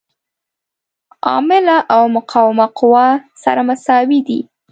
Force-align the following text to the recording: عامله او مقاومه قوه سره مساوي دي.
عامله 1.27 1.77
او 1.95 2.03
مقاومه 2.17 2.67
قوه 2.79 3.07
سره 3.43 3.61
مساوي 3.69 4.19
دي. 4.27 4.39